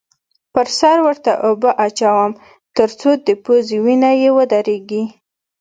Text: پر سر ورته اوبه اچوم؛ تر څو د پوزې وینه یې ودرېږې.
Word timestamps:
پر 0.53 0.67
سر 0.79 0.97
ورته 1.05 1.31
اوبه 1.47 1.71
اچوم؛ 1.85 2.31
تر 2.77 2.89
څو 2.99 3.09
د 3.27 3.29
پوزې 3.43 3.77
وینه 3.85 4.11
یې 4.21 4.29
ودرېږې. 4.37 5.03